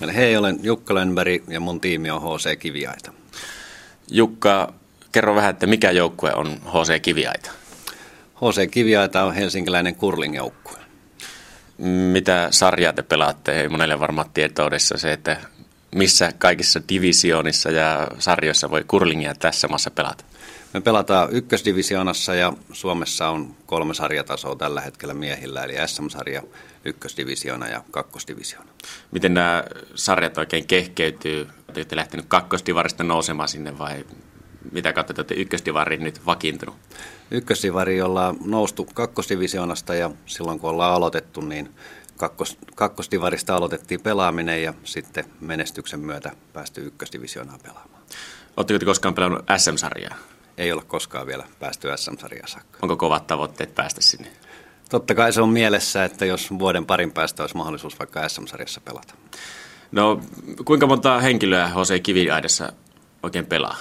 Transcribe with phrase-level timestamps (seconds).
[0.00, 3.12] Eli hei, olen Jukka Lönberg ja mun tiimi on HC Kiviaita.
[4.10, 4.72] Jukka,
[5.12, 7.50] kerro vähän, että mikä joukkue on HC Kiviaita?
[8.36, 10.78] HC Kiviaita on helsinkiläinen kurlingjoukkue.
[12.12, 13.60] Mitä sarjaa te pelaatte?
[13.60, 15.36] Ei monelle varmaan tietoudessa se, että
[15.94, 20.24] missä kaikissa divisioonissa ja sarjoissa voi kurlingia tässä maassa pelata?
[20.74, 26.42] Me pelataan ykkösdivisioonassa ja Suomessa on kolme sarjatasoa tällä hetkellä miehillä, eli SM-sarja,
[26.84, 28.70] ykkösdivisioona ja kakkosdivisioona.
[29.10, 29.64] Miten nämä
[29.94, 31.48] sarjat oikein kehkeytyy?
[31.68, 34.04] Olette lähtenyt kakkosdivarista nousemaan sinne vai
[34.72, 36.76] mitä kautta te olette ykkösdivarin nyt vakiintunut?
[37.30, 41.74] Ykkösdivari ollaan noustu kakkosdivisioonasta ja silloin kun ollaan aloitettu, niin
[42.18, 48.02] kakkos, kakkosdivarista aloitettiin pelaaminen ja sitten menestyksen myötä päästy ykkösdivisioonaan pelaamaan.
[48.56, 50.16] Oletteko te koskaan pelannut SM-sarjaa?
[50.58, 52.78] Ei ole koskaan vielä päästy SM-sarjaan saakka.
[52.82, 54.28] Onko kovat tavoitteet päästä sinne?
[54.90, 59.14] Totta kai se on mielessä, että jos vuoden parin päästä olisi mahdollisuus vaikka SM-sarjassa pelata.
[59.92, 60.20] No,
[60.64, 62.72] kuinka monta henkilöä HC Kiviaidassa
[63.22, 63.76] oikein pelaa?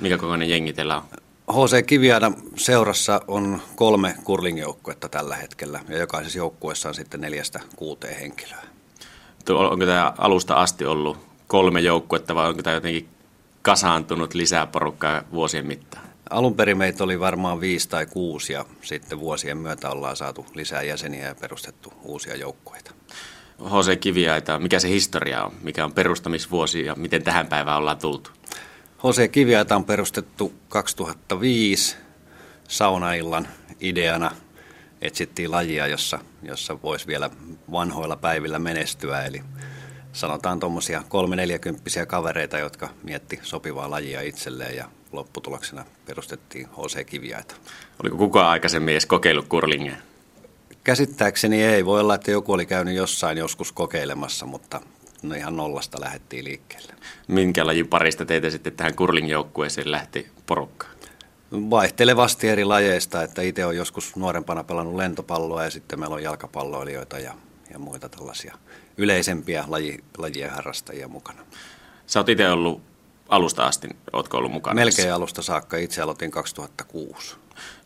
[0.00, 1.02] Mikä kokoinen jengi teillä on?
[1.52, 8.20] HC Kiviaida seurassa on kolme kurlingjoukkuetta tällä hetkellä ja jokaisessa joukkueessa on sitten neljästä kuuteen
[8.20, 8.62] henkilöä.
[9.50, 13.08] Onko tämä alusta asti ollut kolme joukkuetta vai onko tämä jotenkin
[13.62, 16.04] kasaantunut lisää porukkaa vuosien mittaan?
[16.30, 20.82] Alun perin meitä oli varmaan viisi tai kuusi ja sitten vuosien myötä ollaan saatu lisää
[20.82, 22.90] jäseniä ja perustettu uusia joukkueita.
[23.64, 28.30] HC Kiviaita, mikä se historia on, mikä on perustamisvuosi ja miten tähän päivään ollaan tultu?
[28.98, 31.96] HC Kiviaita on perustettu 2005
[32.68, 33.48] saunaillan
[33.80, 34.30] ideana.
[35.02, 37.30] Etsittiin lajia, jossa, jossa voisi vielä
[37.72, 39.42] vanhoilla päivillä menestyä, eli
[40.12, 47.54] sanotaan tuommoisia kolme neljäkymppisiä kavereita, jotka mietti sopivaa lajia itselleen ja lopputuloksena perustettiin HC Kiviaita.
[48.02, 49.96] Oliko kukaan aikaisemmin edes kokeillut kurlingia?
[50.84, 51.84] Käsittääkseni ei.
[51.84, 54.80] Voi olla, että joku oli käynyt jossain joskus kokeilemassa, mutta
[55.22, 56.94] no ihan nollasta lähdettiin liikkeelle.
[57.28, 60.92] Minkä lajin parista teitä sitten tähän kurlingjoukkueeseen lähti porukkaan?
[61.52, 67.18] Vaihtelevasti eri lajeista, että itse olen joskus nuorempana pelannut lentopalloa ja sitten meillä on jalkapalloilijoita
[67.18, 67.34] ja,
[67.72, 68.58] ja muita tällaisia
[68.96, 71.42] yleisempiä laji, lajien harrastajia mukana.
[72.06, 72.82] Sä oot itse ollut
[73.28, 74.74] alusta asti, ootko ollut mukana?
[74.74, 77.36] Melkein alusta saakka, itse aloitin 2006.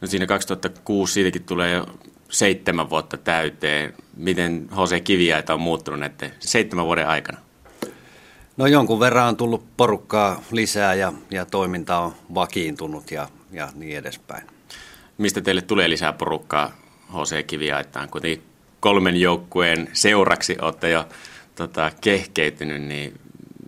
[0.01, 1.87] No siinä 2006 siitäkin tulee jo
[2.33, 3.95] seitsemän vuotta täyteen.
[4.17, 7.39] Miten HC Kiviaita on muuttunut näiden seitsemän vuoden aikana?
[8.57, 13.99] No jonkun verran on tullut porukkaa lisää ja, ja toiminta on vakiintunut ja, ja niin
[13.99, 14.47] edespäin.
[15.19, 16.73] Mistä teille tulee lisää porukkaa
[17.09, 18.09] HC Kiviaitaan?
[18.09, 18.43] Kuitenkin
[18.81, 21.09] kolmen joukkueen seuraksi olette jo
[21.55, 23.21] tota, kehkeytynyt, niin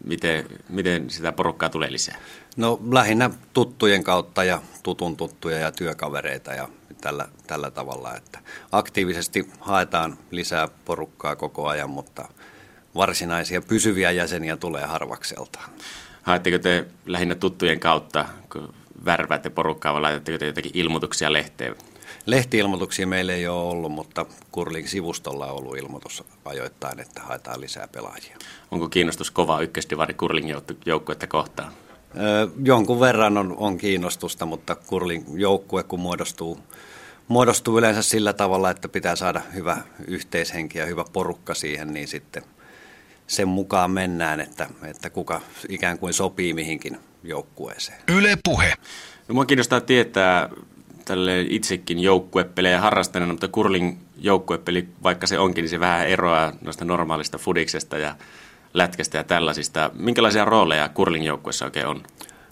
[0.04, 2.16] miten, miten sitä porukkaa tulee lisää?
[2.56, 6.68] No lähinnä tuttujen kautta ja tutun tuttuja ja työkavereita ja
[7.00, 8.38] tällä, tällä tavalla, että
[8.72, 12.28] aktiivisesti haetaan lisää porukkaa koko ajan, mutta
[12.94, 15.70] varsinaisia pysyviä jäseniä tulee harvakseltaan.
[16.22, 21.76] Haetteko te lähinnä tuttujen kautta, kun värväätte porukkaa vai laitatteko te jotakin ilmoituksia lehteen?
[22.26, 27.88] Lehtiilmoituksia meillä ei ole ollut, mutta Kurlin sivustolla on ollut ilmoitus ajoittain, että haetaan lisää
[27.88, 28.36] pelaajia.
[28.70, 30.54] Onko kiinnostus kova ykköstivari Kurlin
[30.86, 31.72] joukkuetta kohtaan?
[32.18, 36.58] Öö, jonkun verran on, on kiinnostusta, mutta Kurlin joukkue kun muodostuu,
[37.28, 39.76] muodostuu yleensä sillä tavalla, että pitää saada hyvä
[40.06, 42.42] yhteishenki ja hyvä porukka siihen, niin sitten
[43.26, 47.98] sen mukaan mennään, että, että kuka ikään kuin sopii mihinkin joukkueeseen.
[48.08, 48.74] Yle puhe.
[49.28, 50.48] No, mua kiinnostaa tietää,
[51.04, 56.84] tälle itsekin joukkuepelejä harrastaneena, mutta kurlin joukkuepeli, vaikka se onkin, niin se vähän eroaa noista
[56.84, 58.16] normaalista fudiksesta ja
[58.74, 59.90] lätkästä ja tällaisista.
[59.94, 62.02] Minkälaisia rooleja kurlin joukkuessa oikein on?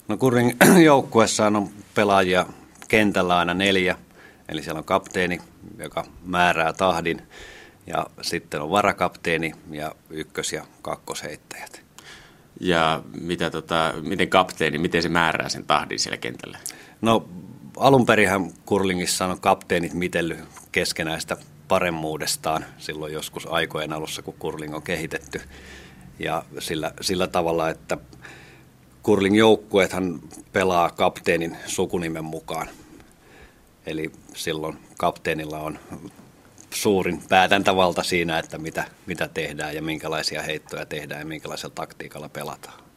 [0.08, 2.46] No kurlin joukkuessa on pelaajia
[2.88, 3.98] kentällä aina neljä,
[4.48, 5.40] eli siellä on kapteeni,
[5.78, 7.22] joka määrää tahdin,
[7.86, 11.82] ja sitten on varakapteeni ja ykkös- ja kakkosheittäjät.
[12.60, 16.58] Ja mitä tota, miten kapteeni, miten se määrää sen tahdin siellä kentällä?
[17.00, 17.28] No
[17.76, 20.38] alun perinhän kurlingissa on kapteenit mitellyt
[20.72, 21.36] keskenäistä
[21.68, 25.40] paremmuudestaan silloin joskus aikojen alussa, kun kurling on kehitetty.
[26.18, 27.98] Ja sillä, sillä tavalla, että
[29.02, 30.20] kurling joukkueethan
[30.52, 32.68] pelaa kapteenin sukunimen mukaan.
[33.86, 35.78] Eli silloin kapteenilla on
[36.70, 42.91] suurin päätäntävalta siinä, että mitä, mitä tehdään ja minkälaisia heittoja tehdään ja minkälaisella taktiikalla pelataan.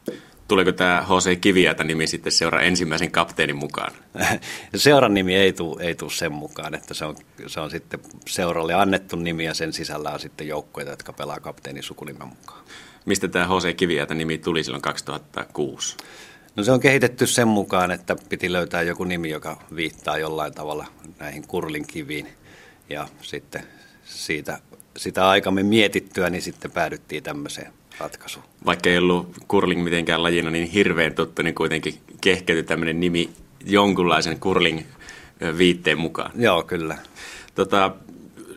[0.48, 1.40] Tuleeko tämä H.C.
[1.40, 3.92] Kiviätä nimi sitten seuraa ensimmäisen kapteenin mukaan?
[4.74, 7.16] Seuran nimi ei tule ei tuu sen mukaan, että se on,
[7.46, 11.82] se on sitten seuralle annettu nimi ja sen sisällä on sitten joukkueita, jotka pelaa kapteenin
[11.82, 12.64] sukunimen mukaan.
[13.06, 13.76] Mistä tämä H.C.
[13.76, 15.96] Kiviätä nimi tuli silloin 2006?
[16.56, 20.86] No se on kehitetty sen mukaan, että piti löytää joku nimi, joka viittaa jollain tavalla
[21.18, 22.28] näihin kurlinkiviin.
[22.90, 23.62] Ja sitten
[24.04, 24.58] siitä,
[24.96, 27.72] sitä aikamme mietittyä, niin sitten päädyttiin tämmöiseen.
[27.98, 28.40] Ratkaisu.
[28.66, 33.30] Vaikka ei ollut curling mitenkään lajina niin hirveän tuttu, niin kuitenkin kehkeytyi tämmöinen nimi
[33.66, 34.80] jonkunlaisen curling
[35.58, 36.30] viitteen mukaan.
[36.34, 36.96] Joo, kyllä.
[37.54, 37.90] Tota,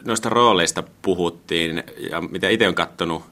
[0.05, 3.23] noista rooleista puhuttiin, ja mitä itse on katsonut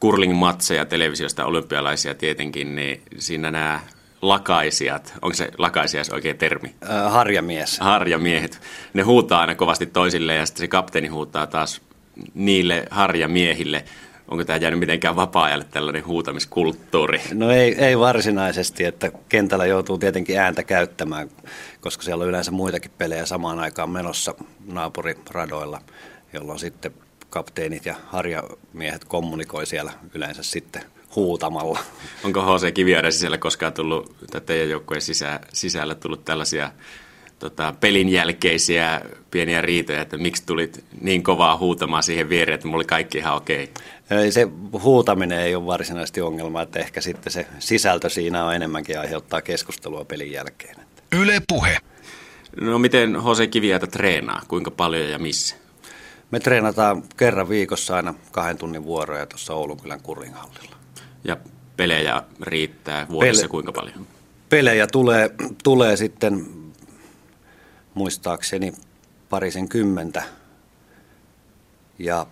[0.00, 3.80] curling-matseja televisiosta, olympialaisia tietenkin, niin siinä nämä
[4.22, 6.74] lakaisijat, onko se lakaisijas oikein termi?
[6.90, 7.78] Äh, harjamies.
[7.78, 8.60] Harjamiehet.
[8.94, 11.80] Ne huutaa aina kovasti toisille ja sitten se kapteeni huutaa taas
[12.34, 13.84] niille harjamiehille.
[14.30, 17.20] Onko tämä jäänyt mitenkään vapaa-ajalle tällainen huutamiskulttuuri?
[17.32, 21.28] No ei, ei varsinaisesti, että kentällä joutuu tietenkin ääntä käyttämään,
[21.80, 24.34] koska siellä on yleensä muitakin pelejä samaan aikaan menossa
[24.66, 25.80] naapuriradoilla,
[26.32, 26.94] jolloin sitten
[27.30, 30.82] kapteenit ja harjamiehet kommunikoi siellä yleensä sitten
[31.16, 31.78] huutamalla.
[32.24, 36.70] Onko HC Kiviaiden sisällä koskaan tullut, tai teidän joukkueen sisä, sisällä tullut tällaisia
[37.40, 39.00] tota, pelin jälkeisiä
[39.30, 43.36] pieniä riitoja, että miksi tulit niin kovaa huutamaan siihen viereen, että mulla oli kaikki ihan
[43.36, 43.70] okei?
[44.10, 49.00] Ei, se huutaminen ei ole varsinaisesti ongelma, että ehkä sitten se sisältö siinä on enemmänkin
[49.00, 50.76] aiheuttaa keskustelua pelin jälkeen.
[51.12, 51.76] Yle Puhe.
[52.60, 55.56] No miten HC Kiviaita treenaa, kuinka paljon ja missä?
[56.30, 60.76] Me treenataan kerran viikossa aina kahden tunnin vuoroja tuossa Oulunkylän kurringhallilla.
[61.24, 61.36] Ja
[61.76, 64.06] pelejä riittää vuodessa Pele- kuinka paljon?
[64.48, 65.30] Pelejä tulee,
[65.64, 66.59] tulee sitten
[67.94, 68.72] muistaakseni
[69.30, 70.22] parisen kymmentä.
[71.98, 72.26] Ja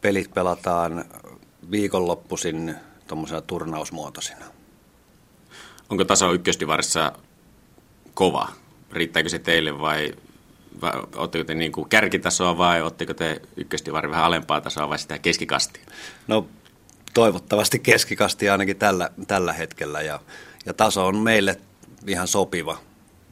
[0.00, 1.04] pelit pelataan
[1.70, 2.74] viikonloppuisin
[3.06, 4.44] tuommoisena turnausmuotoisina.
[5.90, 7.12] Onko taso ykköstivarissa
[8.14, 8.48] kova?
[8.92, 10.14] Riittääkö se teille vai,
[10.80, 15.82] vai te niin kuin kärkitasoa vai oletteko te ykköstivari vähän alempaa tasoa vai sitä keskikastia?
[16.26, 16.46] No
[17.14, 20.20] toivottavasti keskikasti ainakin tällä, tällä hetkellä ja,
[20.66, 21.60] ja taso on meille
[22.06, 22.78] ihan sopiva.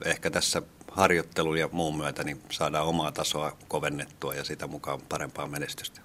[0.04, 5.46] Ehkä tässä harjoittelun ja muun myötä niin saadaan omaa tasoa kovennettua ja sitä mukaan parempaa
[5.46, 6.00] menestystä.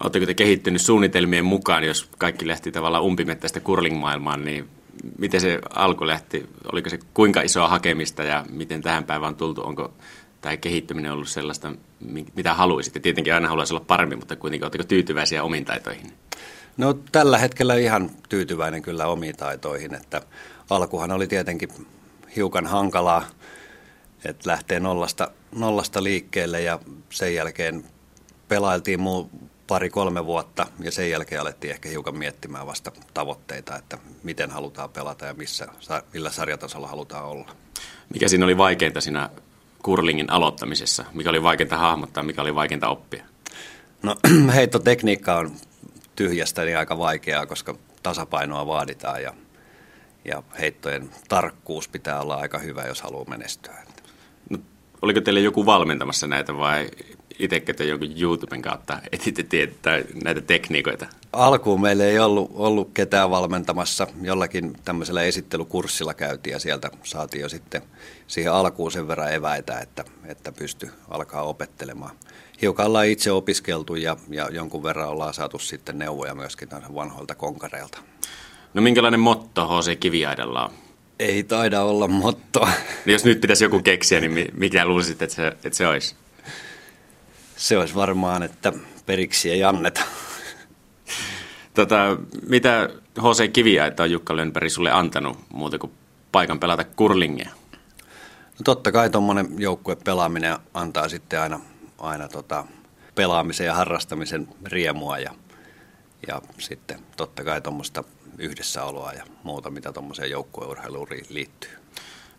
[0.00, 4.68] Oletteko te kehittynyt suunnitelmien mukaan, jos kaikki lähti tavallaan umpimettäistä curling-maailmaan, niin
[5.18, 6.48] miten se alku lähti?
[6.72, 9.62] Oliko se kuinka isoa hakemista ja miten tähän päivään on tultu?
[9.62, 9.94] Onko
[10.40, 11.72] tämä kehittyminen ollut sellaista,
[12.36, 13.00] mitä haluaisitte?
[13.00, 16.12] Tietenkin aina haluaisi olla parempi, mutta kuitenkin oletteko tyytyväisiä omiin taitoihin?
[16.76, 20.22] No tällä hetkellä ihan tyytyväinen kyllä omiin taitoihin, että
[20.70, 21.68] alkuhan oli tietenkin
[22.36, 23.24] hiukan hankalaa,
[24.24, 26.78] että lähtee nollasta, nollasta liikkeelle ja
[27.10, 27.84] sen jälkeen
[28.48, 29.30] pelailtiin muu
[29.66, 35.26] pari-kolme vuotta ja sen jälkeen alettiin ehkä hiukan miettimään vasta tavoitteita, että miten halutaan pelata
[35.26, 35.68] ja missä,
[36.12, 37.50] millä sarjatasolla halutaan olla.
[38.12, 39.30] Mikä siinä oli vaikeinta siinä
[39.82, 41.04] kurlingin aloittamisessa?
[41.12, 43.24] Mikä oli vaikeinta hahmottaa, mikä oli vaikeinta oppia?
[44.02, 44.16] No
[44.54, 45.52] heittotekniikka on
[46.16, 49.34] tyhjästä niin aika vaikeaa, koska tasapainoa vaaditaan ja,
[50.24, 53.84] ja heittojen tarkkuus pitää olla aika hyvä, jos haluaa menestyä.
[55.04, 56.90] Oliko teille joku valmentamassa näitä vai
[57.38, 61.06] itsekö te jonkun YouTuben kautta etitte tietää näitä tekniikoita?
[61.32, 64.06] Alkuun meillä ei ollut, ollut ketään valmentamassa.
[64.22, 67.82] Jollakin tämmöisellä esittelykurssilla käytiin ja sieltä saatiin jo sitten
[68.26, 72.16] siihen alkuun sen verran eväitä, että, että pysty alkaa opettelemaan.
[72.62, 77.98] Hiukan ollaan itse opiskeltu ja, ja jonkun verran ollaan saatu sitten neuvoja myöskin vanhoilta konkareilta.
[78.74, 79.98] No minkälainen motto H.C.
[79.98, 80.83] Kiviaidella on?
[81.18, 82.60] Ei taida olla motto.
[83.06, 86.14] No jos nyt pitäisi joku keksiä, niin mikä luulisit, että se, että se olisi?
[87.56, 88.72] Se olisi varmaan, että
[89.06, 90.00] periksi ei anneta.
[91.74, 92.16] Tota,
[92.48, 92.88] mitä
[93.18, 93.52] H.C.
[93.52, 95.92] Kiviaita on Jukka Lönberg sulle antanut muuta kuin
[96.32, 97.48] paikan pelata kurlingia?
[98.58, 101.60] No totta kai tuommoinen joukkue pelaaminen antaa sitten aina,
[101.98, 102.66] aina tota
[103.14, 105.34] pelaamisen ja harrastamisen riemua ja,
[106.28, 108.04] ja sitten totta kai tuommoista
[108.38, 111.70] yhdessäoloa ja muuta, mitä tuommoiseen joukkueurheiluun liittyy.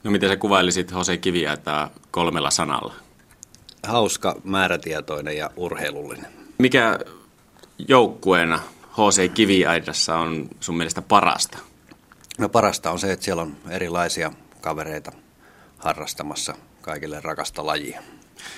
[0.04, 2.94] No miten sä kuvailisit Jose Kiviäitä kolmella sanalla?
[3.88, 6.32] Hauska, määrätietoinen ja urheilullinen.
[6.58, 7.00] Mikä
[7.88, 8.60] joukkueena
[8.92, 11.58] HC Kiviaidassa on sun mielestä parasta?
[12.38, 15.12] No parasta on se, että siellä on erilaisia kavereita
[15.78, 18.02] harrastamassa kaikille rakasta lajia.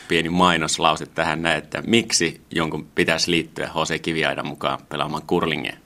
[0.08, 5.78] Pieni mainoslause tähän näin, että miksi jonkun pitäisi liittyä HC Kiviaidan mukaan pelaamaan kurlingia?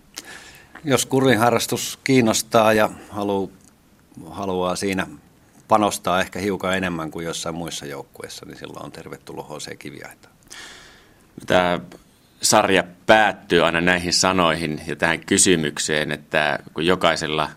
[0.84, 3.48] Jos kurlin harrastus kiinnostaa ja haluaa,
[4.30, 5.08] haluaa siinä
[5.68, 10.30] panostaa ehkä hiukan enemmän kuin jossain muissa joukkueissa, niin silloin on tervetullut HC Kiviaita.
[11.48, 11.80] Tämä
[12.42, 17.50] sarja päättyy aina näihin sanoihin ja tähän kysymykseen, että kun jokaisella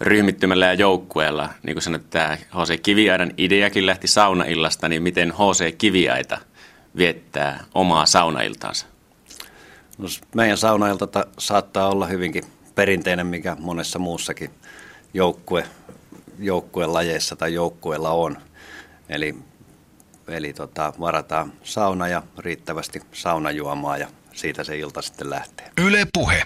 [0.00, 5.78] ryhmittymällä ja joukkueella, niin kuin sanoit, tämä HC Kiviaidan ideakin lähti saunaillasta, niin miten HC
[5.78, 6.38] Kiviaita
[6.96, 8.93] viettää omaa saunailtaansa?
[9.98, 14.50] No, meidän saunailta saattaa olla hyvinkin perinteinen, mikä monessa muussakin
[15.14, 15.64] joukkue,
[16.38, 18.36] joukkueen lajeissa tai joukkueella on.
[19.08, 19.34] Eli,
[20.28, 25.70] eli tota, varataan sauna ja riittävästi saunajuomaa ja siitä se ilta sitten lähtee.
[25.78, 26.42] Yle Puhe.